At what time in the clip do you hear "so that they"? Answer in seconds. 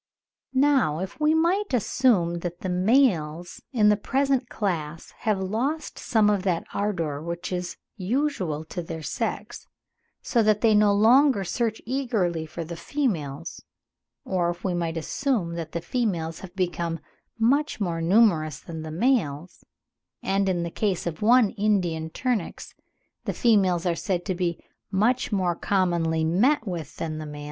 10.23-10.73